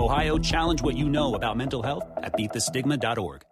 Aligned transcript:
Ohio, 0.00 0.38
challenge 0.38 0.82
what 0.82 0.94
you 0.94 1.10
know 1.10 1.34
about 1.34 1.56
mental 1.56 1.82
health 1.82 2.04
at 2.22 2.32
beatthestigma.org. 2.34 3.42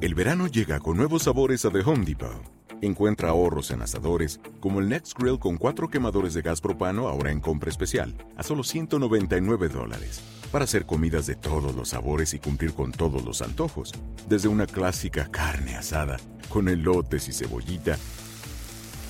El 0.00 0.14
verano 0.14 0.46
llega 0.46 0.80
con 0.80 0.96
nuevos 0.96 1.24
sabores 1.24 1.64
a 1.66 1.70
The 1.70 1.80
Home 1.80 2.04
Depot. 2.06 2.42
Encuentra 2.80 3.28
ahorros 3.28 3.70
en 3.70 3.82
asadores, 3.82 4.40
como 4.58 4.80
el 4.80 4.88
Next 4.88 5.16
Grill 5.16 5.38
con 5.38 5.58
cuatro 5.58 5.88
quemadores 5.88 6.34
de 6.34 6.42
gas 6.42 6.60
propano 6.60 7.08
ahora 7.08 7.30
en 7.30 7.40
compra 7.40 7.70
especial, 7.70 8.14
a 8.36 8.42
solo 8.42 8.64
199 8.64 9.68
dólares. 9.68 10.20
Para 10.50 10.64
hacer 10.64 10.86
comidas 10.86 11.26
de 11.26 11.36
todos 11.36 11.76
los 11.76 11.90
sabores 11.90 12.34
y 12.34 12.38
cumplir 12.38 12.72
con 12.72 12.90
todos 12.90 13.24
los 13.24 13.42
antojos. 13.42 13.92
Desde 14.28 14.48
una 14.48 14.66
clásica 14.66 15.30
carne 15.30 15.76
asada, 15.76 16.16
con 16.48 16.68
elotes 16.68 17.28
y 17.28 17.32
cebollita, 17.32 17.98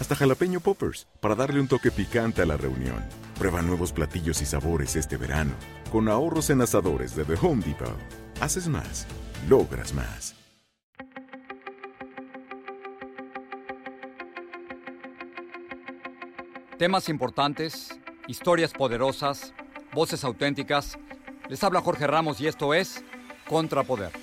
hasta 0.03 0.17
jalapeño 0.17 0.59
poppers, 0.59 1.07
para 1.21 1.37
darle 1.37 1.61
un 1.61 1.69
toque 1.69 1.93
picante 1.93 2.43
a 2.43 2.47
la 2.47 2.57
reunión. 2.57 3.05
Prueba 3.39 3.63
nuevos 3.63 3.93
platillos 3.93 4.43
y 4.43 4.47
sabores 4.47 4.97
este 4.97 5.17
verano, 5.17 5.53
con 5.93 6.09
ahorros 6.09 6.51
en 6.51 6.61
asadores 6.61 7.15
de 7.15 7.25
The 7.25 7.35
Home 7.41 7.65
Depot. 7.65 7.97
Haces 8.41 8.67
más, 8.67 9.07
logras 9.49 9.95
más. 9.95 10.35
Temas 16.79 17.09
importantes, 17.09 17.97
historias 18.27 18.73
poderosas, 18.73 19.55
voces 19.95 20.25
auténticas. 20.25 20.99
Les 21.49 21.63
habla 21.63 21.81
Jorge 21.81 22.09
Ramos 22.09 22.41
y 22.41 22.49
esto 22.49 22.75
es 22.75 23.05
Contrapoder. 23.49 24.22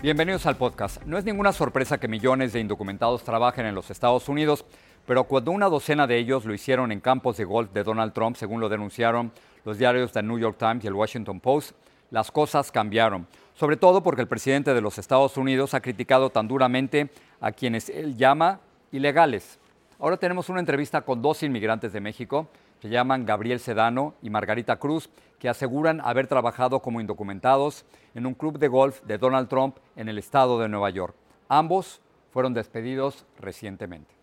Bienvenidos 0.00 0.46
al 0.46 0.56
podcast. 0.56 1.02
No 1.06 1.18
es 1.18 1.24
ninguna 1.24 1.52
sorpresa 1.52 1.98
que 1.98 2.06
millones 2.06 2.52
de 2.52 2.60
indocumentados 2.60 3.24
trabajen 3.24 3.66
en 3.66 3.74
los 3.74 3.90
Estados 3.90 4.28
Unidos, 4.28 4.64
pero 5.08 5.24
cuando 5.24 5.50
una 5.50 5.66
docena 5.66 6.06
de 6.06 6.18
ellos 6.18 6.44
lo 6.44 6.54
hicieron 6.54 6.92
en 6.92 7.00
campos 7.00 7.36
de 7.36 7.44
golf 7.44 7.72
de 7.72 7.82
Donald 7.82 8.12
Trump, 8.12 8.36
según 8.36 8.60
lo 8.60 8.68
denunciaron 8.68 9.32
los 9.64 9.76
diarios 9.76 10.12
The 10.12 10.22
New 10.22 10.38
York 10.38 10.56
Times 10.56 10.84
y 10.84 10.86
el 10.86 10.94
Washington 10.94 11.40
Post, 11.40 11.72
las 12.12 12.30
cosas 12.30 12.70
cambiaron. 12.70 13.26
Sobre 13.54 13.76
todo 13.76 14.00
porque 14.04 14.22
el 14.22 14.28
presidente 14.28 14.72
de 14.72 14.80
los 14.80 14.98
Estados 14.98 15.36
Unidos 15.36 15.74
ha 15.74 15.80
criticado 15.80 16.30
tan 16.30 16.46
duramente 16.46 17.10
a 17.40 17.50
quienes 17.50 17.88
él 17.88 18.16
llama 18.16 18.60
ilegales. 18.92 19.58
Ahora 19.98 20.16
tenemos 20.16 20.48
una 20.48 20.60
entrevista 20.60 21.00
con 21.00 21.20
dos 21.20 21.42
inmigrantes 21.42 21.92
de 21.92 22.00
México, 22.00 22.48
se 22.80 22.88
llaman 22.88 23.26
Gabriel 23.26 23.60
Sedano 23.60 24.14
y 24.22 24.30
Margarita 24.30 24.76
Cruz, 24.76 25.10
que 25.38 25.48
aseguran 25.48 26.00
haber 26.00 26.26
trabajado 26.26 26.80
como 26.80 27.00
indocumentados 27.00 27.84
en 28.14 28.26
un 28.26 28.34
club 28.34 28.58
de 28.58 28.68
golf 28.68 29.02
de 29.02 29.18
Donald 29.18 29.48
Trump 29.48 29.76
en 29.96 30.08
el 30.08 30.18
estado 30.18 30.58
de 30.58 30.68
Nueva 30.68 30.90
York. 30.90 31.14
Ambos 31.48 32.00
fueron 32.30 32.54
despedidos 32.54 33.24
recientemente. 33.38 34.14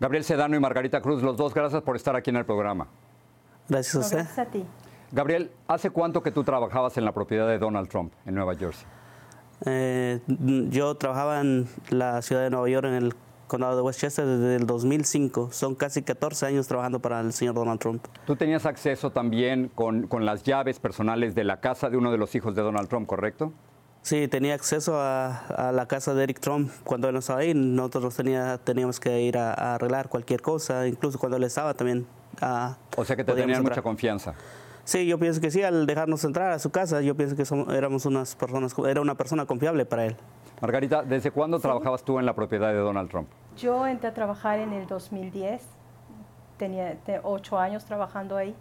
Gabriel 0.00 0.24
Sedano 0.24 0.56
y 0.56 0.60
Margarita 0.60 1.00
Cruz, 1.00 1.22
los 1.22 1.36
dos, 1.36 1.52
gracias 1.52 1.82
por 1.82 1.96
estar 1.96 2.14
aquí 2.14 2.30
en 2.30 2.36
el 2.36 2.44
programa. 2.44 2.86
Gracias 3.68 3.94
a 3.96 3.98
usted. 3.98 4.16
Gracias 4.18 4.38
a 4.38 4.50
ti. 4.50 4.64
Gabriel, 5.10 5.50
¿hace 5.66 5.90
cuánto 5.90 6.22
que 6.22 6.30
tú 6.30 6.44
trabajabas 6.44 6.96
en 6.98 7.04
la 7.04 7.12
propiedad 7.12 7.48
de 7.48 7.58
Donald 7.58 7.88
Trump 7.88 8.12
en 8.26 8.34
Nueva 8.34 8.54
Jersey? 8.54 8.86
Eh, 9.64 10.20
yo 10.70 10.94
trabajaba 10.94 11.40
en 11.40 11.66
la 11.90 12.22
ciudad 12.22 12.42
de 12.42 12.50
Nueva 12.50 12.68
York, 12.68 12.86
en 12.86 12.94
el 12.94 13.14
condado 13.48 13.74
de 13.76 13.82
Westchester, 13.82 14.24
desde 14.24 14.56
el 14.56 14.66
2005. 14.66 15.48
Son 15.52 15.74
casi 15.74 16.02
14 16.02 16.46
años 16.46 16.68
trabajando 16.68 17.00
para 17.00 17.20
el 17.20 17.32
señor 17.32 17.54
Donald 17.56 17.80
Trump. 17.80 18.04
Tú 18.26 18.36
tenías 18.36 18.64
acceso 18.66 19.10
también 19.10 19.68
con, 19.74 20.06
con 20.06 20.24
las 20.24 20.42
llaves 20.44 20.78
personales 20.78 21.34
de 21.34 21.42
la 21.44 21.58
casa 21.60 21.90
de 21.90 21.96
uno 21.96 22.12
de 22.12 22.18
los 22.18 22.34
hijos 22.34 22.54
de 22.54 22.62
Donald 22.62 22.88
Trump, 22.88 23.06
¿correcto? 23.08 23.52
Sí, 24.02 24.28
tenía 24.28 24.54
acceso 24.54 24.98
a, 25.00 25.38
a 25.48 25.72
la 25.72 25.86
casa 25.86 26.14
de 26.14 26.22
Eric 26.22 26.38
Trump 26.40 26.70
cuando 26.84 27.08
él 27.08 27.14
no 27.14 27.18
estaba 27.18 27.40
ahí. 27.40 27.52
Nosotros 27.52 28.14
tenía, 28.14 28.56
teníamos 28.58 29.00
que 29.00 29.20
ir 29.22 29.36
a, 29.36 29.52
a 29.52 29.74
arreglar 29.74 30.08
cualquier 30.08 30.40
cosa, 30.40 30.86
incluso 30.86 31.18
cuando 31.18 31.36
él 31.36 31.44
estaba 31.44 31.74
también. 31.74 32.06
ah, 32.40 32.76
O 32.96 33.04
sea 33.04 33.16
que 33.16 33.24
te 33.24 33.32
tenían 33.32 33.50
entrar. 33.50 33.62
mucha 33.72 33.82
confianza. 33.82 34.34
Sí, 34.84 35.06
yo 35.06 35.18
pienso 35.18 35.40
que 35.42 35.50
sí, 35.50 35.62
al 35.62 35.84
dejarnos 35.84 36.24
entrar 36.24 36.50
a 36.52 36.58
su 36.58 36.70
casa, 36.70 37.02
yo 37.02 37.14
pienso 37.14 37.36
que 37.36 37.44
somos, 37.44 37.74
éramos 37.74 38.06
unas 38.06 38.34
personas, 38.36 38.74
era 38.88 39.02
una 39.02 39.16
persona 39.16 39.44
confiable 39.44 39.84
para 39.84 40.06
él. 40.06 40.16
Margarita, 40.60 41.02
¿desde 41.02 41.30
cuándo 41.30 41.58
trabajabas 41.60 42.02
tú 42.02 42.18
en 42.18 42.26
la 42.26 42.34
propiedad 42.34 42.68
de 42.68 42.78
Donald 42.78 43.08
Trump? 43.10 43.28
Yo 43.56 43.86
entré 43.86 44.08
a 44.08 44.14
trabajar 44.14 44.58
en 44.58 44.72
el 44.72 44.86
2010, 44.86 45.62
tenía 46.56 46.94
te- 47.04 47.20
ocho 47.22 47.58
años 47.58 47.84
trabajando 47.84 48.36
ahí. 48.36 48.54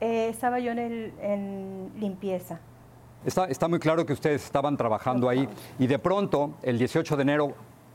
Eh, 0.00 0.28
estaba 0.28 0.58
yo 0.58 0.72
en, 0.72 0.78
el, 0.78 1.14
en 1.20 1.92
limpieza. 1.98 2.58
Está, 3.24 3.44
está 3.46 3.68
muy 3.68 3.78
claro 3.78 4.06
que 4.06 4.12
ustedes 4.14 4.42
estaban 4.44 4.76
trabajando 4.76 5.28
ahí 5.28 5.46
y 5.78 5.86
de 5.86 5.98
pronto, 5.98 6.52
el 6.62 6.78
18 6.78 7.16
de 7.16 7.22
enero, 7.22 7.52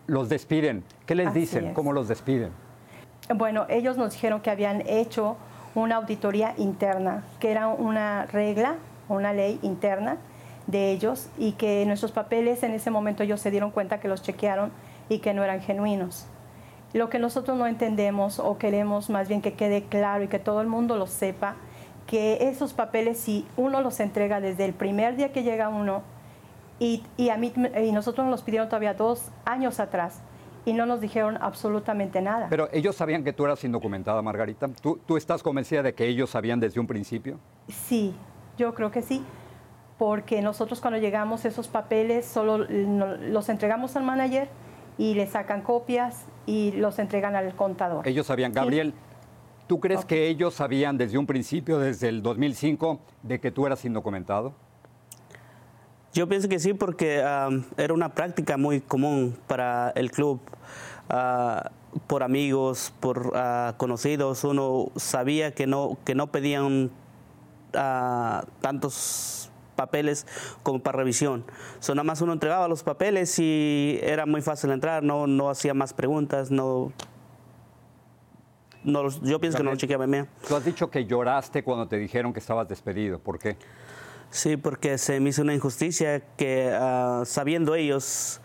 los 0.07 0.29
despiden. 0.29 0.83
¿Qué 1.07 1.15
les 1.15 1.27
Así 1.27 1.39
dicen? 1.39 1.65
es. 1.67 1.73
¿Cómo 1.73 1.93
los 1.93 2.07
despiden? 2.07 2.51
Bueno, 3.35 3.65
ellos 3.69 3.97
nos 3.97 4.13
dijeron 4.13 4.41
que 4.41 4.51
habían 4.51 4.83
hecho 4.87 5.35
una 5.73 5.95
auditoría 5.95 6.53
interna, 6.57 7.23
que 7.39 7.49
era 7.51 7.67
una 7.67 8.27
regla, 8.27 8.75
una 9.09 9.33
ley 9.33 9.57
interna 9.63 10.17
de 10.67 10.91
ellos 10.91 11.29
y 11.37 11.53
que 11.53 11.85
nuestros 11.85 12.11
papeles 12.11 12.63
en 12.63 12.71
ese 12.71 12.91
momento 12.91 13.23
ellos 13.23 13.41
se 13.41 13.51
dieron 13.51 13.71
cuenta 13.71 13.99
que 13.99 14.07
los 14.07 14.21
chequearon 14.21 14.71
y 15.09 15.19
que 15.19 15.33
no 15.33 15.43
eran 15.43 15.61
genuinos. 15.61 16.27
Lo 16.93 17.09
que 17.09 17.19
nosotros 17.19 17.57
no 17.57 17.67
entendemos 17.67 18.39
o 18.39 18.57
queremos 18.57 19.09
más 19.09 19.27
bien 19.27 19.41
que 19.41 19.53
quede 19.53 19.83
claro 19.83 20.23
y 20.23 20.27
que 20.27 20.39
todo 20.39 20.61
el 20.61 20.67
mundo 20.67 20.97
lo 20.97 21.07
sepa, 21.07 21.55
que 22.07 22.49
esos 22.49 22.73
papeles 22.73 23.19
si 23.19 23.45
uno 23.57 23.81
los 23.81 23.99
entrega 23.99 24.39
desde 24.39 24.65
el 24.65 24.73
primer 24.73 25.16
día 25.16 25.31
que 25.31 25.43
llega 25.43 25.69
uno 25.69 26.03
y, 26.79 27.03
y 27.17 27.29
a 27.29 27.37
mí, 27.37 27.51
y 27.84 27.91
nosotros 27.91 28.25
nos 28.25 28.31
los 28.31 28.41
pidieron 28.43 28.69
todavía 28.69 28.93
dos 28.93 29.29
años 29.45 29.79
atrás 29.79 30.22
y 30.66 30.73
no 30.73 30.85
nos 30.85 30.99
dijeron 30.99 31.37
absolutamente 31.41 32.22
nada. 32.22 32.47
Pero 32.49 32.69
ellos 32.72 32.95
sabían 32.95 33.23
que 33.23 33.34
tú 33.34 33.45
eras 33.45 33.63
indocumentada, 33.63 34.22
Margarita. 34.22 34.67
¿Tú, 34.81 34.99
tú 35.05 35.16
estás 35.16 35.43
convencida 35.43 35.84
de 35.84 35.93
que 35.93 36.07
ellos 36.07 36.31
sabían 36.31 36.59
desde 36.59 36.79
un 36.79 36.87
principio? 36.87 37.37
Sí, 37.67 38.16
yo 38.57 38.73
creo 38.73 38.91
que 38.91 39.01
sí, 39.01 39.23
porque 39.97 40.41
nosotros 40.41 40.81
cuando 40.81 40.99
llegamos 40.99 41.45
esos 41.45 41.67
papeles 41.67 42.25
solo 42.25 42.59
no- 42.67 43.15
los 43.17 43.49
entregamos 43.49 43.95
al 43.95 44.03
manager 44.03 44.49
y 44.97 45.13
le 45.13 45.27
sacan 45.27 45.61
copias 45.61 46.25
y 46.45 46.71
los 46.73 46.99
entregan 46.99 47.35
al 47.35 47.55
contador. 47.55 48.07
Ellos 48.07 48.27
sabían. 48.27 48.51
Sí. 48.51 48.55
Gabriel, 48.55 48.93
¿tú 49.67 49.79
crees 49.79 50.05
que 50.05 50.27
ellos 50.27 50.53
sabían 50.53 50.97
desde 50.97 51.17
un 51.17 51.25
principio, 51.25 51.79
desde 51.79 52.09
el 52.09 52.21
2005, 52.21 52.99
de 53.23 53.39
que 53.39 53.51
tú 53.51 53.65
eras 53.65 53.83
indocumentado? 53.85 54.53
Yo 56.13 56.29
pienso 56.29 56.47
que 56.47 56.59
sí, 56.59 56.73
porque 56.73 57.21
am, 57.21 57.65
era 57.75 57.93
una 57.93 58.13
práctica 58.13 58.55
muy 58.57 58.79
común 58.79 59.37
para 59.47 59.89
el 59.95 60.11
club. 60.11 60.39
Ah, 61.09 61.71
por 62.07 62.23
amigos, 62.23 62.93
por 62.99 63.31
ah, 63.35 63.73
conocidos, 63.77 64.43
uno 64.45 64.87
sabía 64.95 65.53
que 65.53 65.67
no, 65.67 65.97
que 66.05 66.15
no 66.15 66.27
pedían 66.27 66.89
tantos 68.61 69.51
papeles 69.75 70.25
como 70.63 70.79
para 70.79 70.97
revisión. 70.97 71.45
So, 71.79 71.93
nada 71.93 72.03
más 72.03 72.22
uno 72.22 72.33
entregaba 72.33 72.67
los 72.67 72.83
papeles 72.83 73.37
y 73.39 73.99
era 74.01 74.25
muy 74.25 74.41
fácil 74.41 74.72
entrar, 74.72 75.03
no, 75.03 75.27
no 75.27 75.49
hacía 75.49 75.73
más 75.73 75.93
preguntas, 75.93 76.51
no 76.51 76.91
no, 78.85 79.09
yo 79.23 79.39
pienso 79.39 79.57
que 79.57 79.63
no 79.63 79.72
lo 79.72 79.77
chequeaba 79.77 80.05
bien. 80.05 80.27
Tú 80.47 80.55
has 80.55 80.63
dicho 80.63 80.89
que 80.91 81.05
lloraste 81.05 81.63
cuando 81.63 81.87
te 81.87 81.97
dijeron 81.97 82.31
que 82.31 82.39
estabas 82.39 82.69
despedido. 82.69 83.17
¿Por 83.17 83.39
qué? 83.39 83.57
Sí, 84.29 84.57
porque 84.57 84.97
se 84.97 85.19
me 85.19 85.29
hizo 85.29 85.41
una 85.41 85.55
injusticia 85.55 86.21
que 86.37 86.71
ah, 86.71 87.23
sabiendo 87.25 87.73
ellos 87.73 88.41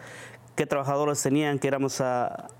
qué 0.60 0.66
trabajadores 0.66 1.22
tenían, 1.22 1.58
que 1.58 1.68
éramos 1.68 2.02
a, 2.02 2.50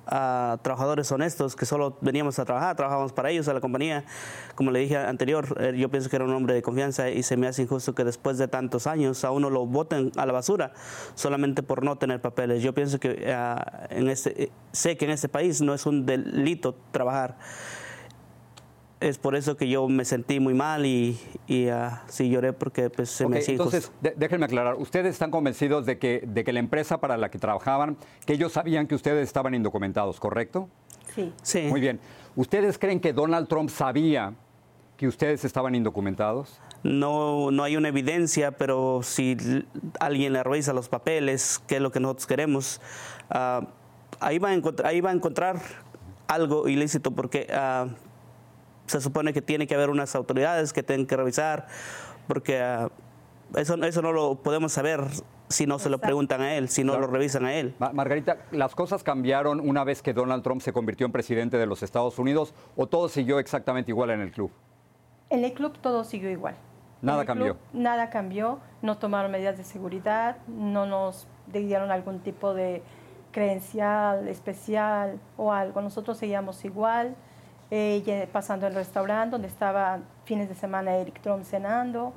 trabajadores 0.62 1.12
honestos, 1.12 1.55
que 1.55 1.67
solo 1.67 1.99
veníamos 2.00 2.38
a 2.38 2.47
trabajar, 2.47 2.75
trabajábamos 2.75 3.12
para 3.12 3.29
ellos, 3.29 3.47
a 3.49 3.52
la 3.52 3.61
compañía. 3.61 4.06
Como 4.55 4.70
le 4.70 4.79
dije 4.79 4.97
anterior, 4.97 5.55
eh, 5.61 5.75
yo 5.76 5.91
pienso 5.91 6.08
que 6.08 6.17
era 6.17 6.25
un 6.25 6.32
hombre 6.32 6.55
de 6.55 6.62
confianza 6.62 7.11
y 7.11 7.23
se 7.23 7.37
me 7.37 7.47
hace 7.47 7.61
injusto 7.61 7.94
que 7.94 8.05
después 8.05 8.38
de 8.38 8.49
tantos 8.49 8.87
años 8.87 9.23
a 9.23 9.32
uno 9.32 9.50
lo 9.50 9.67
voten 9.67 10.12
a 10.17 10.25
la 10.25 10.32
basura 10.32 10.73
solamente 11.14 11.62
por 11.62 11.85
no 11.85 11.99
tener 11.99 12.23
papeles. 12.23 12.62
Yo 12.62 12.73
pienso 12.73 12.99
que 12.99 13.35
ah, 13.35 13.87
en 13.91 14.08
este, 14.08 14.44
eh, 14.44 14.50
sé 14.73 14.97
que 14.97 15.05
en 15.05 15.11
este 15.11 15.29
país 15.29 15.61
no 15.61 15.75
es 15.75 15.85
un 15.85 16.06
delito 16.06 16.75
trabajar 16.93 17.37
es 19.00 19.17
por 19.19 19.35
eso 19.35 19.56
que 19.56 19.69
yo 19.69 19.88
me 19.88 20.05
sentí 20.05 20.41
muy 20.41 20.55
mal 20.55 20.85
y, 20.85 21.19
ah, 21.73 22.05
sí 22.08 22.29
lloré 22.29 22.52
porque 22.52 22.91
pues, 22.91 23.11
se 23.11 23.26
me 23.26 23.38
hacía 23.38 23.55
Entonces, 23.55 23.91
déjenme 24.00 24.44
aclarar, 24.44 24.75
¿ustedes 24.76 25.14
están 25.14 25.31
convencidos 25.31 25.87
de 25.87 25.99
que, 25.99 26.23
de 26.26 26.44
que 26.44 26.52
la 26.52 26.61
empresa 26.61 27.00
para 27.00 27.17
la 27.17 27.31
que 27.31 27.38
trabajaban, 27.38 27.97
que 28.26 28.35
ellos 28.35 28.52
sabían 28.52 28.87
que 28.87 28.94
ustedes 28.94 29.26
estaban 29.26 29.55
indocumentados, 29.55 30.20
¿correcto? 30.20 30.69
Sí. 31.14 31.32
sí. 31.43 31.62
Muy 31.62 31.81
bien. 31.81 31.99
¿Ustedes 32.37 32.79
creen 32.79 33.00
que 33.00 33.12
Donald 33.12 33.49
Trump 33.49 33.70
sabía 33.70 34.35
que 34.97 35.08
ustedes 35.08 35.44
estaban 35.44 35.75
indocumentados? 35.75 36.61
No, 36.82 37.50
no 37.50 37.64
hay 37.64 37.76
una 37.76 37.88
evidencia, 37.88 38.52
pero 38.52 39.00
si 39.02 39.37
alguien 39.99 40.35
le 40.35 40.43
revisa 40.43 40.73
los 40.75 40.88
papeles, 40.88 41.58
que 41.67 41.76
es 41.76 41.82
lo 41.82 41.91
que 41.91 42.00
nosotros 42.00 42.26
queremos, 42.26 42.81
ah, 43.31 43.67
ahí, 44.20 44.38
va 44.38 44.50
a 44.50 44.61
ahí 44.85 45.00
va 45.00 45.11
a 45.11 45.14
encontrar 45.14 45.58
algo 46.29 46.69
ilícito 46.69 47.12
porque... 47.12 47.47
Uh, 47.50 48.10
se 48.90 49.00
supone 49.00 49.32
que 49.32 49.40
tiene 49.40 49.66
que 49.66 49.75
haber 49.75 49.88
unas 49.90 50.14
autoridades 50.14 50.72
que 50.72 50.82
tienen 50.82 51.06
que 51.06 51.16
revisar, 51.16 51.69
porque 52.26 52.60
ah, 52.60 52.90
eso, 53.54 53.75
eso 53.82 54.02
no 54.02 54.12
lo 54.12 54.37
podemos 54.37 54.72
saber 54.72 55.00
si 55.48 55.66
no 55.66 55.78
se 55.78 55.90
lo 55.90 55.98
preguntan 55.98 56.40
a 56.40 56.54
él, 56.54 56.69
si 56.69 56.82
no 56.82 56.98
lo 56.98 57.06
revisan 57.06 57.44
a 57.44 57.54
él. 57.54 57.75
Margarita, 57.92 58.38
¿las 58.50 58.75
cosas 58.75 59.02
cambiaron 59.02 59.60
una 59.60 59.84
vez 59.84 60.02
que 60.02 60.12
Donald 60.12 60.42
Trump 60.42 60.60
se 60.60 60.72
convirtió 60.72 61.06
en 61.06 61.12
presidente 61.12 61.56
de 61.56 61.66
los 61.66 61.82
Estados 61.82 62.19
Unidos 62.19 62.54
o 62.76 62.87
todo 62.87 63.08
siguió 63.08 63.38
exactamente 63.38 63.90
igual 63.90 64.10
en 64.10 64.20
el 64.20 64.32
club? 64.32 64.50
En 65.28 65.44
el 65.44 65.52
club 65.52 65.78
todo 65.78 66.04
siguió 66.04 66.31
igual. 66.31 66.56
Nada 67.02 67.25
cambió. 67.25 67.56
nada 67.72 68.10
cambió, 68.10 68.58
no 68.82 68.98
tomaron 68.98 69.31
medidas 69.31 69.56
de 69.56 69.64
seguridad, 69.64 70.37
no 70.48 70.84
nos 70.84 71.26
dieron 71.46 71.90
algún 71.90 72.20
tipo 72.20 72.52
de 72.52 72.82
credencial 73.31 74.28
especial 74.28 75.19
o 75.37 75.52
algo. 75.52 75.81
Nosotros 75.81 76.19
seguíamos 76.19 76.64
igual 76.64 77.16
eh, 77.70 78.28
pasando 78.32 78.67
el 78.67 78.75
restaurante 78.75 79.32
donde 79.32 79.49
estaba 79.49 80.00
fines 80.25 80.49
de 80.49 80.55
semana 80.55 80.96
Eric 80.96 81.20
Trump 81.20 81.44
cenando. 81.44 82.12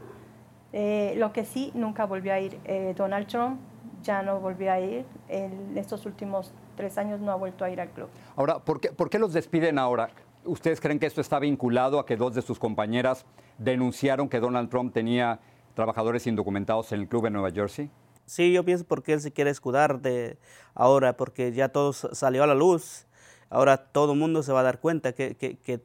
Eh, 0.72 1.14
lo 1.18 1.32
que 1.32 1.46
sí, 1.46 1.72
nunca 1.76 2.06
volvió 2.06 2.34
a 2.34 2.40
ir 2.40 2.60
eh, 2.66 2.96
Donald 2.98 3.28
Trump, 3.28 3.60
ya 4.02 4.24
no 4.24 4.40
volvió 4.40 4.72
a 4.72 4.80
ir. 4.80 5.06
En 5.30 5.78
estos 5.78 6.06
últimos 6.06 6.52
tres 6.76 6.98
años 6.98 7.20
no 7.20 7.32
ha 7.32 7.36
vuelto 7.36 7.64
a 7.64 7.70
ir 7.70 7.80
al 7.80 7.90
club. 7.90 8.10
Ahora, 8.36 8.60
¿por 8.60 8.80
qué, 8.82 8.90
¿por 8.90 9.10
qué 9.10 9.20
los 9.20 9.34
despiden 9.34 9.78
ahora? 9.78 10.10
¿Ustedes 10.46 10.82
creen 10.82 11.00
que 11.00 11.06
esto 11.06 11.22
está 11.22 11.40
vinculado 11.40 12.00
a 12.00 12.06
que 12.06 12.18
dos 12.18 12.34
de 12.34 12.42
sus 12.42 12.60
compañeras 12.60 13.26
denunciaron 13.58 14.28
que 14.28 14.40
Donald 14.40 14.70
Trump 14.70 14.94
tenía 14.94 15.40
trabajadores 15.76 16.26
indocumentados 16.28 16.92
en 16.92 17.02
el 17.02 17.08
club 17.08 17.28
en 17.28 17.34
Nueva 17.34 17.52
Jersey? 17.52 17.90
Sí, 18.26 18.52
yo 18.52 18.64
pienso 18.64 18.86
porque 18.86 19.14
él 19.14 19.22
se 19.22 19.32
quiere 19.32 19.52
escudar 19.52 20.02
de 20.02 20.38
ahora, 20.74 21.16
porque 21.18 21.52
ya 21.52 21.70
todo 21.70 21.94
salió 21.94 22.44
a 22.44 22.48
la 22.48 22.56
luz 22.56 23.06
Ahora 23.50 23.78
todo 23.78 24.14
el 24.14 24.20
mundo 24.20 24.44
se 24.44 24.52
va 24.52 24.62
a 24.62 24.64
dar 24.64 24.80
cuenta 24.80 25.14
que, 25.14 25.82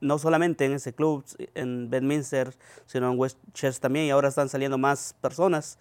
no 0.00 0.18
solamente 0.18 0.64
en 0.64 0.72
ese 0.72 0.94
club, 0.94 1.24
en 1.54 1.90
Bedminster, 1.90 2.54
sino 2.86 3.12
en 3.12 3.18
Westchester 3.18 3.80
también, 3.80 4.06
y 4.06 4.10
ahora 4.10 4.28
están 4.28 4.48
saliendo 4.48 4.78
más 4.78 5.14
personas, 5.20 5.78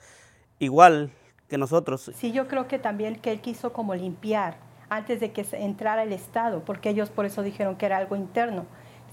igual 0.59 1.11
que 1.47 1.57
nosotros. 1.57 2.11
Sí, 2.15 2.31
yo 2.31 2.47
creo 2.47 2.67
que 2.67 2.79
también 2.79 3.15
que 3.15 3.31
él 3.31 3.41
quiso 3.41 3.71
como 3.73 3.95
limpiar 3.95 4.57
antes 4.89 5.19
de 5.19 5.31
que 5.31 5.45
entrara 5.53 6.03
el 6.03 6.13
Estado, 6.13 6.63
porque 6.65 6.89
ellos 6.89 7.09
por 7.09 7.25
eso 7.25 7.43
dijeron 7.43 7.75
que 7.75 7.85
era 7.85 7.97
algo 7.97 8.15
interno, 8.15 8.65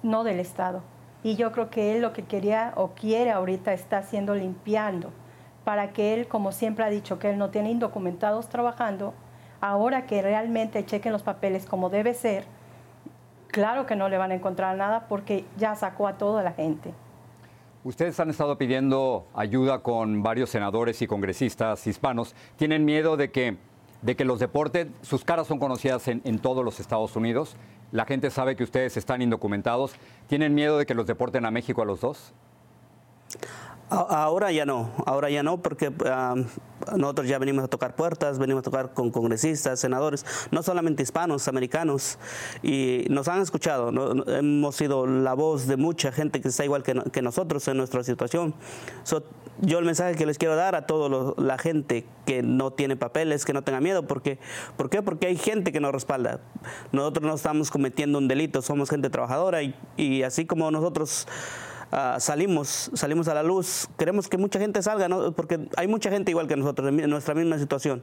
no 0.02 0.24
del 0.24 0.40
Estado. 0.40 0.82
Y 1.22 1.36
yo 1.36 1.52
creo 1.52 1.70
que 1.70 1.94
él 1.94 2.02
lo 2.02 2.12
que 2.12 2.24
quería 2.24 2.72
o 2.76 2.90
quiere 2.94 3.30
ahorita 3.30 3.72
está 3.72 3.98
haciendo 3.98 4.34
limpiando, 4.34 5.12
para 5.64 5.92
que 5.92 6.14
él, 6.14 6.28
como 6.28 6.52
siempre 6.52 6.84
ha 6.84 6.90
dicho, 6.90 7.18
que 7.18 7.30
él 7.30 7.38
no 7.38 7.50
tiene 7.50 7.70
indocumentados 7.70 8.48
trabajando, 8.48 9.14
ahora 9.60 10.06
que 10.06 10.22
realmente 10.22 10.84
chequen 10.84 11.12
los 11.12 11.22
papeles 11.22 11.66
como 11.66 11.90
debe 11.90 12.14
ser, 12.14 12.44
claro 13.48 13.86
que 13.86 13.96
no 13.96 14.08
le 14.08 14.18
van 14.18 14.30
a 14.30 14.34
encontrar 14.34 14.76
nada 14.76 15.06
porque 15.08 15.44
ya 15.56 15.74
sacó 15.74 16.08
a 16.08 16.18
toda 16.18 16.42
la 16.42 16.52
gente. 16.52 16.92
Ustedes 17.84 18.18
han 18.18 18.30
estado 18.30 18.58
pidiendo 18.58 19.26
ayuda 19.34 19.78
con 19.80 20.22
varios 20.22 20.50
senadores 20.50 21.00
y 21.02 21.06
congresistas 21.06 21.86
hispanos. 21.86 22.34
¿Tienen 22.56 22.84
miedo 22.84 23.16
de 23.16 23.30
que, 23.30 23.56
de 24.02 24.16
que 24.16 24.24
los 24.24 24.40
deporten? 24.40 24.92
Sus 25.02 25.24
caras 25.24 25.46
son 25.46 25.60
conocidas 25.60 26.08
en 26.08 26.38
todos 26.40 26.64
los 26.64 26.80
Estados 26.80 27.14
Unidos. 27.14 27.56
La 27.92 28.04
gente 28.04 28.30
sabe 28.30 28.56
que 28.56 28.64
ustedes 28.64 28.96
están 28.96 29.22
indocumentados. 29.22 29.94
¿Tienen 30.26 30.54
miedo 30.54 30.78
de 30.78 30.86
que 30.86 30.94
los 30.94 31.06
deporten 31.06 31.46
a 31.46 31.52
México 31.52 31.82
a 31.82 31.84
los 31.84 32.00
dos? 32.00 32.34
Ahora 33.88 34.50
ya 34.50 34.66
no, 34.66 34.90
ahora 35.06 35.30
ya 35.30 35.44
no, 35.44 35.62
porque 35.62 35.92
nosotros 36.96 37.28
ya 37.28 37.38
venimos 37.38 37.62
a 37.62 37.68
tocar 37.68 37.94
puertas, 37.94 38.36
venimos 38.40 38.60
a 38.60 38.64
tocar 38.64 38.94
con 38.94 39.12
congresistas, 39.12 39.78
senadores, 39.78 40.26
no 40.50 40.64
solamente 40.64 41.04
hispanos, 41.04 41.46
americanos, 41.46 42.18
y 42.64 43.06
nos 43.10 43.28
han 43.28 43.42
escuchado, 43.42 43.92
hemos 44.26 44.74
sido 44.74 45.06
la 45.06 45.34
voz 45.34 45.68
de 45.68 45.76
mucha 45.76 46.10
gente 46.10 46.40
que 46.40 46.48
está 46.48 46.64
igual 46.64 46.82
que, 46.82 47.22
nosotros 47.22 47.68
en 47.68 47.76
nuestra 47.76 48.02
situación. 48.02 48.54
yo 49.60 49.78
el 49.78 49.84
mensaje 49.84 50.16
que 50.16 50.26
les 50.26 50.36
quiero 50.36 50.56
dar 50.56 50.74
a 50.74 50.86
toda 50.86 51.34
la 51.38 51.56
gente 51.56 52.06
que 52.24 52.42
no 52.42 52.72
tiene 52.72 52.96
papeles, 52.96 53.44
que 53.44 53.52
no 53.52 53.62
tenga 53.62 53.80
miedo, 53.80 54.04
porque, 54.04 54.40
¿por 54.76 54.90
qué? 54.90 55.00
Porque 55.00 55.28
hay 55.28 55.36
gente 55.36 55.70
que 55.70 55.78
nos 55.78 55.92
respalda. 55.92 56.40
Nosotros 56.90 57.24
no 57.24 57.34
estamos 57.36 57.70
cometiendo 57.70 58.18
un 58.18 58.26
delito, 58.26 58.62
somos 58.62 58.90
gente 58.90 59.10
trabajadora 59.10 59.62
y, 59.62 59.76
y 59.96 60.24
así 60.24 60.44
como 60.44 60.72
nosotros 60.72 61.28
Ah, 61.92 62.16
salimos, 62.18 62.90
salimos 62.94 63.28
a 63.28 63.34
la 63.34 63.42
luz. 63.42 63.88
Queremos 63.96 64.28
que 64.28 64.38
mucha 64.38 64.58
gente 64.58 64.82
salga, 64.82 65.08
porque 65.30 65.68
hay 65.76 65.88
mucha 65.88 66.10
gente 66.10 66.30
igual 66.30 66.48
que 66.48 66.56
nosotros, 66.56 66.88
en 66.88 67.10
nuestra 67.10 67.34
misma 67.34 67.58
situación. 67.58 68.02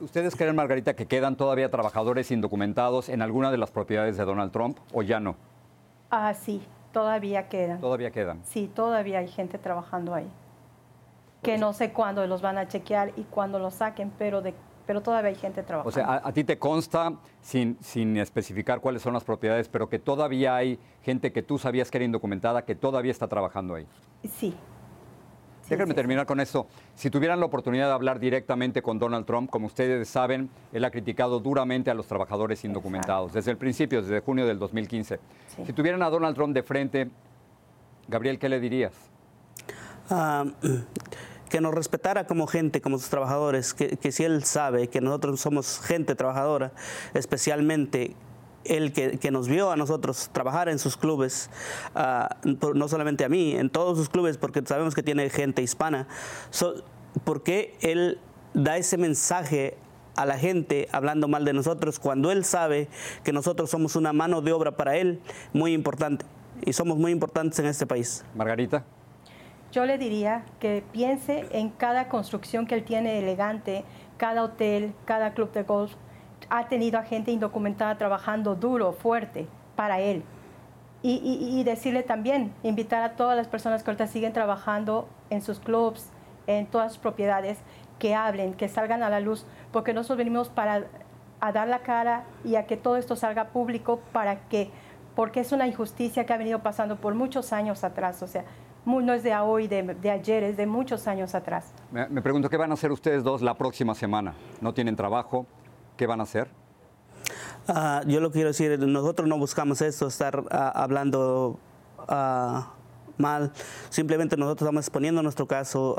¿Ustedes 0.00 0.36
creen, 0.36 0.54
Margarita, 0.54 0.94
que 0.94 1.06
quedan 1.06 1.36
todavía 1.36 1.70
trabajadores 1.70 2.30
indocumentados 2.30 3.08
en 3.08 3.22
alguna 3.22 3.50
de 3.50 3.56
las 3.56 3.70
propiedades 3.70 4.18
de 4.18 4.24
Donald 4.24 4.52
Trump 4.52 4.78
o 4.92 5.02
ya 5.02 5.18
no? 5.18 5.36
Ah, 6.10 6.34
sí, 6.34 6.60
todavía 6.92 7.48
quedan. 7.48 7.80
Todavía 7.80 8.10
quedan. 8.10 8.42
Sí, 8.44 8.70
todavía 8.72 9.20
hay 9.20 9.28
gente 9.28 9.56
trabajando 9.56 10.14
ahí. 10.14 10.28
Que 11.42 11.56
no 11.56 11.72
sé 11.72 11.92
cuándo 11.92 12.26
los 12.26 12.42
van 12.42 12.58
a 12.58 12.68
chequear 12.68 13.12
y 13.16 13.22
cuándo 13.24 13.58
los 13.58 13.74
saquen, 13.74 14.12
pero 14.18 14.42
de 14.42 14.54
pero 14.86 15.00
todavía 15.00 15.30
hay 15.30 15.36
gente 15.36 15.62
trabajando. 15.62 15.88
O 15.88 15.92
sea, 15.92 16.20
a, 16.24 16.32
ti 16.32 16.44
te 16.44 16.58
consta, 16.58 17.14
sin, 17.40 17.76
sin, 17.80 18.16
especificar 18.16 18.80
cuáles 18.80 19.02
son 19.02 19.14
las 19.14 19.24
propiedades, 19.24 19.68
pero 19.68 19.88
que 19.88 19.98
todavía 19.98 20.56
hay 20.56 20.78
gente 21.02 21.32
que 21.32 21.42
tú 21.42 21.58
sabías 21.58 21.90
que 21.90 21.98
era 21.98 22.04
indocumentada, 22.04 22.64
que 22.64 22.74
todavía 22.74 23.12
está 23.12 23.28
trabajando 23.28 23.74
ahí. 23.74 23.86
Sí. 24.38 24.54
Déjenme 25.68 25.94
terminar 25.94 26.26
con 26.26 26.38
esto. 26.40 26.66
Si 26.94 27.08
tuvieran 27.08 27.40
la 27.40 27.46
oportunidad 27.46 27.86
de 27.86 27.92
hablar 27.94 28.18
directamente 28.18 28.82
con 28.82 28.98
Donald 28.98 29.24
Trump, 29.24 29.48
como 29.48 29.66
ustedes 29.66 30.06
saben, 30.08 30.50
él 30.72 30.84
ha 30.84 30.90
criticado 30.90 31.40
duramente 31.40 31.90
a 31.90 31.94
los 31.94 32.06
trabajadores 32.06 32.64
indocumentados, 32.64 33.32
desde 33.32 33.52
el 33.52 33.56
principio, 33.56 34.02
desde 34.02 34.20
junio 34.20 34.46
del 34.46 34.58
2015. 34.58 35.18
Si 35.64 35.72
tuvieran 35.72 36.02
a 36.02 36.10
Donald 36.10 36.34
Trump 36.34 36.52
de 36.52 36.62
frente, 36.62 37.10
Gabriel, 38.08 38.38
¿qué 38.38 38.48
le 38.48 38.60
dirías? 38.60 38.92
Ah, 40.10 40.44
que 41.52 41.60
nos 41.60 41.74
respetara 41.74 42.26
como 42.26 42.46
gente, 42.46 42.80
como 42.80 42.98
sus 42.98 43.10
trabajadores, 43.10 43.74
que, 43.74 44.10
si 44.10 44.24
él 44.24 44.42
sabe 44.42 44.88
que 44.88 45.02
nosotros 45.02 45.38
somos 45.38 45.80
gente 45.80 46.14
trabajadora, 46.14 46.72
especialmente 47.12 48.16
él 48.64 48.94
que, 48.94 49.30
nos 49.30 49.48
vio 49.48 49.70
a 49.70 49.76
nosotros 49.76 50.30
trabajar 50.32 50.70
en 50.70 50.78
sus 50.78 50.96
clubes, 50.96 51.50
ah, 51.94 52.38
no 52.42 52.88
solamente 52.88 53.26
a 53.26 53.28
mí, 53.28 53.54
en 53.54 53.68
todos 53.68 53.98
sus 53.98 54.08
clubes, 54.08 54.38
porque 54.38 54.62
sabemos 54.64 54.94
que 54.94 55.02
tiene 55.02 55.28
gente 55.28 55.60
hispana, 55.60 56.08
¿por 57.22 57.42
qué 57.42 57.76
él 57.82 58.18
da 58.54 58.78
ese 58.78 58.96
mensaje 58.96 59.76
a 60.16 60.24
la 60.24 60.38
gente 60.38 60.88
hablando 60.90 61.28
mal 61.28 61.44
de 61.44 61.52
nosotros 61.52 61.98
cuando 61.98 62.32
él 62.32 62.46
sabe 62.46 62.88
que 63.24 63.32
nosotros 63.34 63.68
somos 63.68 63.94
una 63.94 64.14
mano 64.14 64.40
de 64.40 64.52
obra 64.54 64.78
para 64.78 64.96
él 64.96 65.20
muy 65.52 65.74
importante. 65.74 66.24
Y 66.64 66.72
somos 66.72 66.96
muy 66.96 67.12
importantes 67.12 67.58
en 67.58 67.66
este 67.66 67.86
país? 67.86 68.24
Margarita 68.34 68.86
yo 69.72 69.86
le 69.86 69.98
diría 69.98 70.44
que 70.60 70.84
piense 70.92 71.46
en 71.50 71.70
cada 71.70 72.08
construcción 72.08 72.66
que 72.66 72.74
él 72.74 72.84
tiene 72.84 73.18
elegante, 73.18 73.84
cada 74.18 74.44
hotel, 74.44 74.94
cada 75.06 75.32
club 75.32 75.50
de 75.52 75.62
golf. 75.62 75.94
Ha 76.50 76.68
tenido 76.68 76.98
a 76.98 77.02
gente 77.02 77.32
indocumentada 77.32 77.96
trabajando 77.96 78.54
duro, 78.54 78.92
fuerte, 78.92 79.48
para 79.74 80.00
él. 80.00 80.22
Y, 81.04 81.64
decirle 81.64 82.04
también, 82.04 82.52
invitar 82.62 83.02
a 83.02 83.16
todas 83.16 83.36
las 83.36 83.48
personas 83.48 83.82
que 83.82 83.90
ahorita 83.90 84.06
siguen 84.06 84.32
trabajando 84.32 85.08
en 85.30 85.42
sus 85.42 85.58
clubs, 85.58 86.10
en 86.46 86.66
todas 86.66 86.92
sus 86.92 87.00
propiedades, 87.00 87.58
que 87.98 88.14
hablen, 88.14 88.54
que 88.54 88.68
salgan 88.68 89.02
a 89.02 89.10
la 89.10 89.18
luz, 89.18 89.44
porque 89.72 89.94
nosotros 89.94 90.18
venimos 90.18 90.48
para 90.48 90.84
a 91.40 91.50
dar 91.50 91.66
la 91.66 91.80
cara 91.80 92.22
y 92.44 92.54
a 92.54 92.66
que 92.66 92.76
todo 92.76 92.96
esto 92.96 93.16
salga 93.16 93.48
público 93.48 94.00
para 94.12 94.36
que, 94.48 94.70
porque 95.16 95.40
es 95.40 95.50
una 95.50 95.66
injusticia 95.66 96.24
que 96.24 96.32
ha 96.32 96.36
venido 96.36 96.60
pasando 96.60 96.96
por 96.96 97.16
muchos 97.16 97.52
años 97.52 97.82
atrás, 97.82 98.22
o 98.22 98.28
sea, 98.28 98.44
no 98.84 99.12
es 99.12 99.22
de 99.22 99.34
hoy, 99.36 99.68
de, 99.68 99.82
de 99.82 100.10
ayer, 100.10 100.42
es 100.42 100.56
de 100.56 100.66
muchos 100.66 101.06
años 101.06 101.34
atrás. 101.34 101.72
Me, 101.90 102.22
pregunto, 102.22 102.48
¿qué 102.48 102.56
van 102.56 102.70
a 102.70 102.74
hacer 102.74 102.90
ustedes 102.92 103.22
dos 103.22 103.42
la 103.42 103.54
próxima 103.54 103.94
semana? 103.94 104.34
¿No 104.60 104.74
tienen 104.74 104.96
trabajo? 104.96 105.46
¿Qué 105.96 106.06
van 106.06 106.20
a 106.20 106.24
hacer? 106.24 106.48
Ah, 107.68 108.02
yo 108.06 108.20
lo 108.20 108.32
quiero 108.32 108.48
decir, 108.48 108.78
nosotros 108.78 109.28
no 109.28 109.38
buscamos 109.38 109.80
esto, 109.80 110.08
estar 110.08 110.42
ah, 110.50 110.72
hablando 110.74 111.58
uh, 112.08 112.62
mal, 113.18 113.52
simplemente 113.88 114.36
nosotros 114.36 114.66
estamos 114.66 114.84
exponiendo 114.84 115.22
nuestro 115.22 115.46
caso 115.46 115.96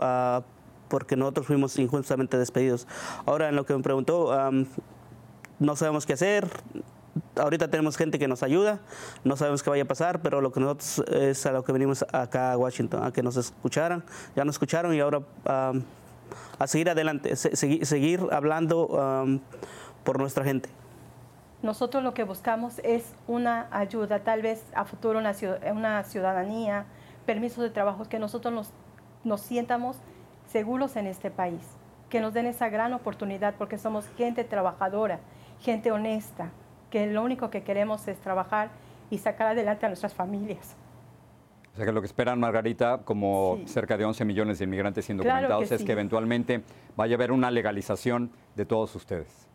porque 0.89 1.15
nosotros 1.15 1.47
fuimos 1.47 1.79
injustamente 1.79 2.37
despedidos. 2.37 2.87
Ahora, 3.25 3.49
en 3.49 3.55
lo 3.55 3.65
que 3.65 3.75
me 3.75 3.81
preguntó, 3.81 4.31
no 5.59 5.75
sabemos 5.75 6.05
qué 6.05 6.13
hacer. 6.13 6.47
Ahorita 7.35 7.67
tenemos 7.67 7.97
gente 7.97 8.19
que 8.19 8.27
nos 8.27 8.43
ayuda, 8.43 8.79
no 9.23 9.35
sabemos 9.35 9.63
qué 9.63 9.69
vaya 9.69 9.83
a 9.83 9.87
pasar, 9.87 10.21
pero 10.21 10.41
lo 10.41 10.51
que 10.51 10.59
nosotros 10.59 11.03
es 11.09 11.45
a 11.45 11.51
lo 11.51 11.63
que 11.63 11.71
venimos 11.71 12.05
acá 12.11 12.51
a 12.51 12.57
Washington, 12.57 13.03
a 13.03 13.11
que 13.11 13.23
nos 13.23 13.37
escucharan, 13.37 14.03
ya 14.35 14.45
nos 14.45 14.55
escucharon 14.55 14.93
y 14.93 14.99
ahora 14.99 15.21
a 15.45 16.67
seguir 16.67 16.89
adelante, 16.89 17.35
seguir, 17.35 18.27
hablando 18.31 19.39
por 20.03 20.19
nuestra 20.19 20.43
gente. 20.43 20.69
Nosotros 21.61 22.03
lo 22.03 22.13
que 22.13 22.23
buscamos 22.23 22.79
es 22.83 23.03
una 23.27 23.67
ayuda, 23.71 24.19
tal 24.19 24.41
vez 24.41 24.63
a 24.75 24.85
futuro 24.85 25.19
una, 25.19 25.33
una 25.71 26.03
ciudadanía, 26.03 26.85
permisos 27.25 27.63
de 27.63 27.69
trabajo, 27.69 28.03
que 28.09 28.19
nosotros 28.19 28.53
nos, 28.53 28.69
nos 29.23 29.41
sientamos 29.41 29.97
seguros 30.51 30.97
en 30.97 31.07
este 31.07 31.31
país, 31.31 31.61
que 32.09 32.19
nos 32.19 32.33
den 32.33 32.47
esa 32.47 32.69
gran 32.69 32.93
oportunidad 32.93 33.55
porque 33.57 33.77
somos 33.77 34.05
gente 34.17 34.43
trabajadora 34.43 35.19
gente 35.63 35.91
honesta, 35.91 36.51
que 36.93 37.07
lo 37.07 37.23
único 37.23 37.49
que 37.49 37.63
queremos 37.63 38.07
es 38.07 38.19
trabajar 38.19 38.69
y 39.09 39.17
sacar 39.17 39.47
adelante 39.47 39.87
a 39.87 39.89
nuestras 39.89 40.13
familias. 40.13 40.75
O 41.73 41.75
sea 41.75 41.87
que 41.87 41.91
lo 41.91 42.01
que 42.01 42.05
esperan, 42.05 42.39
Margarita, 42.39 42.99
como 43.03 43.57
cerca 43.65 43.97
de 43.97 44.05
11 44.05 44.23
millones 44.25 44.59
de 44.59 44.65
inmigrantes 44.65 45.09
indocumentados, 45.09 45.71
es 45.71 45.83
que 45.83 45.91
eventualmente 45.91 46.61
vaya 46.95 47.15
a 47.15 47.17
haber 47.17 47.31
una 47.31 47.49
legalización 47.49 48.29
de 48.55 48.67
todos 48.67 48.95
ustedes. 48.95 49.47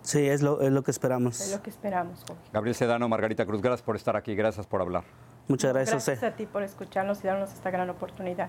Sí, 0.00 0.26
es 0.26 0.40
lo, 0.40 0.62
es 0.62 0.72
lo 0.72 0.82
que 0.82 0.90
esperamos. 0.90 1.38
Es 1.42 1.52
lo 1.52 1.62
que 1.62 1.68
esperamos, 1.68 2.24
Gabriel 2.54 2.74
Sedano, 2.74 3.06
Margarita 3.06 3.44
Cruz, 3.44 3.60
gracias 3.60 3.82
por 3.82 3.96
estar 3.96 4.16
aquí, 4.16 4.34
gracias 4.34 4.66
por 4.66 4.80
hablar. 4.80 5.04
Muchas 5.48 5.74
gracias, 5.74 6.06
gracias 6.06 6.32
a 6.32 6.34
ti 6.34 6.46
por 6.46 6.62
escucharnos 6.62 7.22
y 7.22 7.26
darnos 7.26 7.52
esta 7.52 7.70
gran 7.70 7.90
oportunidad. 7.90 8.48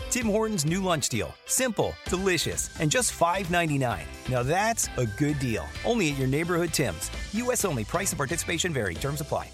Tim 0.11 0.27
Hortons 0.27 0.65
new 0.65 0.83
lunch 0.83 1.07
deal. 1.07 1.33
Simple, 1.45 1.93
delicious, 2.09 2.69
and 2.81 2.91
just 2.91 3.17
$5.99. 3.17 3.99
Now 4.29 4.43
that's 4.43 4.89
a 4.97 5.05
good 5.05 5.39
deal. 5.39 5.63
Only 5.85 6.11
at 6.11 6.19
your 6.19 6.27
neighborhood 6.27 6.73
Tim's. 6.73 7.09
U.S. 7.33 7.63
only. 7.63 7.85
Price 7.85 8.11
and 8.11 8.17
participation 8.17 8.73
vary. 8.73 8.93
Terms 8.93 9.21
apply. 9.21 9.47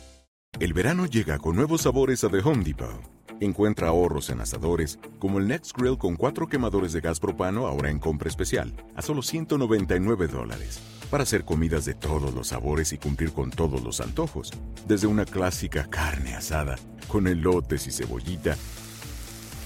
El 0.59 0.73
verano 0.73 1.05
llega 1.05 1.37
con 1.37 1.55
nuevos 1.55 1.81
sabores 1.81 2.23
a 2.23 2.29
The 2.29 2.39
Home 2.39 2.63
Depot. 2.63 2.99
Encuentra 3.39 3.89
ahorros 3.89 4.31
en 4.31 4.41
asadores, 4.41 4.97
como 5.19 5.37
el 5.37 5.47
Next 5.47 5.77
Grill 5.77 5.99
con 5.99 6.15
cuatro 6.15 6.47
quemadores 6.47 6.91
de 6.91 7.01
gas 7.01 7.19
propano 7.19 7.67
ahora 7.67 7.91
en 7.91 7.99
compra 7.99 8.27
especial, 8.27 8.73
a 8.95 9.03
solo 9.03 9.21
199 9.21 10.27
dólares. 10.27 10.79
Para 11.11 11.21
hacer 11.21 11.45
comidas 11.45 11.85
de 11.85 11.93
todos 11.93 12.33
los 12.33 12.47
sabores 12.47 12.93
y 12.93 12.97
cumplir 12.97 13.31
con 13.31 13.51
todos 13.51 13.83
los 13.83 14.01
antojos. 14.01 14.51
Desde 14.87 15.05
una 15.05 15.25
clásica 15.25 15.87
carne 15.87 16.33
asada, 16.33 16.77
con 17.07 17.27
elotes 17.27 17.85
y 17.85 17.91
cebollita, 17.91 18.57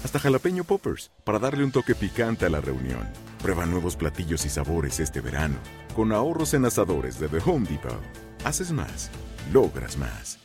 hasta 0.04 0.18
jalapeño 0.18 0.64
poppers 0.64 1.10
para 1.24 1.38
darle 1.38 1.64
un 1.64 1.72
toque 1.72 1.94
picante 1.94 2.46
a 2.46 2.50
la 2.50 2.60
reunión. 2.60 3.08
Prueba 3.42 3.66
nuevos 3.66 3.96
platillos 3.96 4.44
y 4.44 4.48
sabores 4.48 5.00
este 5.00 5.20
verano 5.20 5.56
con 5.94 6.12
ahorros 6.12 6.54
en 6.54 6.64
asadores 6.64 7.18
de 7.18 7.28
The 7.28 7.38
Home 7.44 7.68
Depot. 7.68 8.00
Haces 8.44 8.72
más, 8.72 9.10
logras 9.52 9.96
más. 9.96 10.38